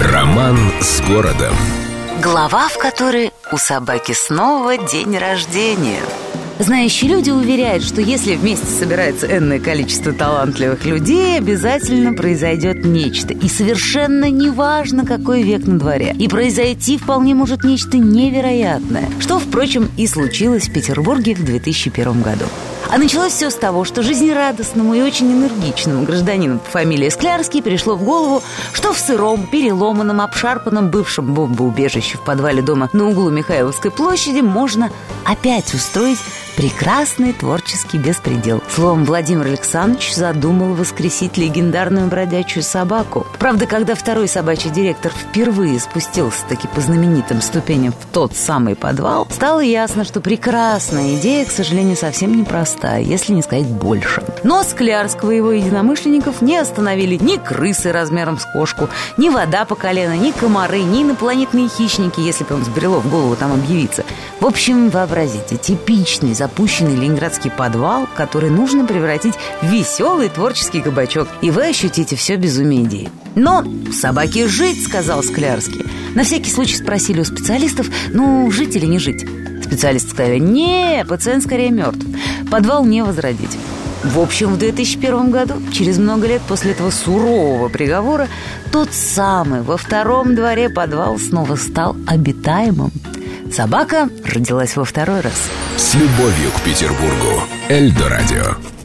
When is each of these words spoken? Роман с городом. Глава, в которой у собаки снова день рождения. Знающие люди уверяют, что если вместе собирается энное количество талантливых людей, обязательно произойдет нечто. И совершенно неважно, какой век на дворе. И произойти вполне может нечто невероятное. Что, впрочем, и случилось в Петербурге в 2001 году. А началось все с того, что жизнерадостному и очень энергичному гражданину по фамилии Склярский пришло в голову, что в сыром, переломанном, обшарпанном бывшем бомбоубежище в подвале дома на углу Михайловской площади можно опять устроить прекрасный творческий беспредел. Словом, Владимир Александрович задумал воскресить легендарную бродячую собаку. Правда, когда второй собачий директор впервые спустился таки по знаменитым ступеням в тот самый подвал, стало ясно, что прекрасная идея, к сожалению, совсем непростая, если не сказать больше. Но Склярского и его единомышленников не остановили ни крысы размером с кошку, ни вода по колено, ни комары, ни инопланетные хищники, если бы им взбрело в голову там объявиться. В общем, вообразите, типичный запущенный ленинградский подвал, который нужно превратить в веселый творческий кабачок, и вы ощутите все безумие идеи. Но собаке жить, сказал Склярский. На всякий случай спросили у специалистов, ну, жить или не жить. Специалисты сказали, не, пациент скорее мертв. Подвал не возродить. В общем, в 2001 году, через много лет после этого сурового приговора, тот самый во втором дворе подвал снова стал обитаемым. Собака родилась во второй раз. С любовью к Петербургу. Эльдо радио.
Роман 0.00 0.58
с 0.80 1.00
городом. 1.08 1.54
Глава, 2.22 2.68
в 2.68 2.76
которой 2.76 3.32
у 3.50 3.56
собаки 3.56 4.12
снова 4.12 4.76
день 4.76 5.16
рождения. 5.16 6.02
Знающие 6.58 7.10
люди 7.10 7.30
уверяют, 7.30 7.82
что 7.82 8.02
если 8.02 8.36
вместе 8.36 8.66
собирается 8.66 9.26
энное 9.26 9.58
количество 9.58 10.12
талантливых 10.12 10.84
людей, 10.84 11.38
обязательно 11.38 12.12
произойдет 12.12 12.84
нечто. 12.84 13.32
И 13.32 13.48
совершенно 13.48 14.30
неважно, 14.30 15.06
какой 15.06 15.42
век 15.42 15.66
на 15.66 15.78
дворе. 15.78 16.14
И 16.18 16.28
произойти 16.28 16.98
вполне 16.98 17.34
может 17.34 17.64
нечто 17.64 17.96
невероятное. 17.96 19.08
Что, 19.18 19.38
впрочем, 19.38 19.90
и 19.96 20.06
случилось 20.06 20.68
в 20.68 20.72
Петербурге 20.74 21.34
в 21.34 21.44
2001 21.44 22.20
году. 22.20 22.44
А 22.88 22.98
началось 22.98 23.32
все 23.32 23.50
с 23.50 23.54
того, 23.56 23.84
что 23.84 24.02
жизнерадостному 24.02 24.94
и 24.94 25.02
очень 25.02 25.32
энергичному 25.32 26.04
гражданину 26.04 26.60
по 26.60 26.70
фамилии 26.70 27.08
Склярский 27.08 27.60
пришло 27.60 27.96
в 27.96 28.04
голову, 28.04 28.42
что 28.72 28.92
в 28.92 28.98
сыром, 28.98 29.46
переломанном, 29.46 30.20
обшарпанном 30.20 30.88
бывшем 30.88 31.34
бомбоубежище 31.34 32.16
в 32.16 32.20
подвале 32.20 32.62
дома 32.62 32.88
на 32.92 33.08
углу 33.08 33.30
Михайловской 33.30 33.90
площади 33.90 34.40
можно 34.40 34.90
опять 35.24 35.74
устроить 35.74 36.20
прекрасный 36.56 37.34
творческий 37.34 37.98
беспредел. 37.98 38.62
Словом, 38.68 39.04
Владимир 39.04 39.46
Александрович 39.46 40.14
задумал 40.14 40.74
воскресить 40.74 41.36
легендарную 41.36 42.06
бродячую 42.08 42.62
собаку. 42.62 43.26
Правда, 43.38 43.66
когда 43.66 43.94
второй 43.94 44.26
собачий 44.26 44.70
директор 44.70 45.12
впервые 45.12 45.78
спустился 45.78 46.44
таки 46.48 46.66
по 46.66 46.80
знаменитым 46.80 47.42
ступеням 47.42 47.92
в 47.92 48.06
тот 48.12 48.34
самый 48.34 48.74
подвал, 48.74 49.28
стало 49.30 49.60
ясно, 49.60 50.04
что 50.04 50.20
прекрасная 50.20 51.16
идея, 51.16 51.44
к 51.44 51.50
сожалению, 51.50 51.96
совсем 51.96 52.36
непростая, 52.36 53.02
если 53.02 53.32
не 53.34 53.42
сказать 53.42 53.66
больше. 53.66 54.24
Но 54.42 54.62
Склярского 54.62 55.32
и 55.32 55.36
его 55.36 55.52
единомышленников 55.52 56.40
не 56.40 56.56
остановили 56.56 57.16
ни 57.22 57.36
крысы 57.36 57.92
размером 57.92 58.38
с 58.38 58.46
кошку, 58.46 58.88
ни 59.18 59.28
вода 59.28 59.66
по 59.66 59.74
колено, 59.74 60.16
ни 60.16 60.30
комары, 60.30 60.80
ни 60.82 61.02
инопланетные 61.02 61.68
хищники, 61.68 62.20
если 62.20 62.44
бы 62.44 62.54
им 62.54 62.62
взбрело 62.62 63.00
в 63.00 63.10
голову 63.10 63.36
там 63.36 63.52
объявиться. 63.52 64.04
В 64.40 64.46
общем, 64.46 64.88
вообразите, 64.88 65.56
типичный 65.56 66.34
запущенный 66.46 66.94
ленинградский 66.94 67.50
подвал, 67.50 68.06
который 68.14 68.50
нужно 68.50 68.86
превратить 68.86 69.34
в 69.62 69.66
веселый 69.66 70.28
творческий 70.28 70.80
кабачок, 70.80 71.26
и 71.42 71.50
вы 71.50 71.66
ощутите 71.66 72.14
все 72.14 72.36
безумие 72.36 72.84
идеи. 72.84 73.10
Но 73.34 73.64
собаке 73.92 74.46
жить, 74.46 74.84
сказал 74.84 75.24
Склярский. 75.24 75.84
На 76.14 76.22
всякий 76.22 76.50
случай 76.50 76.76
спросили 76.76 77.20
у 77.20 77.24
специалистов, 77.24 77.88
ну, 78.10 78.48
жить 78.52 78.76
или 78.76 78.86
не 78.86 79.00
жить. 79.00 79.26
Специалисты 79.64 80.10
сказали, 80.10 80.38
не, 80.38 81.04
пациент 81.08 81.42
скорее 81.42 81.72
мертв. 81.72 82.06
Подвал 82.48 82.84
не 82.84 83.02
возродить. 83.02 83.58
В 84.04 84.20
общем, 84.20 84.54
в 84.54 84.58
2001 84.58 85.32
году, 85.32 85.54
через 85.72 85.98
много 85.98 86.28
лет 86.28 86.42
после 86.46 86.72
этого 86.72 86.90
сурового 86.90 87.68
приговора, 87.68 88.28
тот 88.70 88.92
самый 88.92 89.62
во 89.62 89.76
втором 89.76 90.36
дворе 90.36 90.68
подвал 90.68 91.18
снова 91.18 91.56
стал 91.56 91.96
обитаемым. 92.06 92.92
Собака 93.52 94.08
родилась 94.24 94.76
во 94.76 94.84
второй 94.84 95.20
раз. 95.20 95.50
С 95.76 95.94
любовью 95.94 96.50
к 96.56 96.62
Петербургу. 96.62 97.42
Эльдо 97.68 98.08
радио. 98.08 98.75